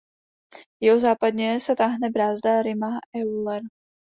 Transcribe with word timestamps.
Jihozápadně 0.79 1.59
se 1.59 1.75
táhne 1.75 2.09
brázda 2.09 2.61
Rima 2.61 2.99
Euler. 3.17 3.61